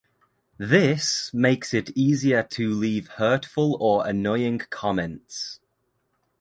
This 0.57 1.29
makes 1.31 1.75
it 1.75 1.95
easier 1.95 2.41
to 2.41 2.73
leave 2.73 3.07
hurtful 3.07 3.77
or 3.79 4.07
annoying 4.07 4.57
comments. 4.71 5.59